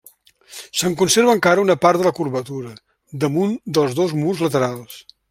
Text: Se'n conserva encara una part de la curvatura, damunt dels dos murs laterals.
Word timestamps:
Se'n 0.79 0.93
conserva 1.01 1.35
encara 1.37 1.63
una 1.65 1.75
part 1.83 2.01
de 2.03 2.07
la 2.09 2.13
curvatura, 2.21 2.73
damunt 3.25 3.55
dels 3.79 3.97
dos 4.01 4.17
murs 4.23 4.47
laterals. 4.49 4.99